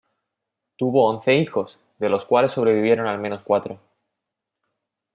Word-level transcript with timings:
Tuvo 0.77 1.05
once 1.07 1.35
hijos, 1.35 1.79
de 1.99 2.09
los 2.09 2.25
cuales 2.25 2.53
sobrevivieron 2.53 3.05
al 3.05 3.19
menos 3.19 3.43
cuatro. 3.43 3.79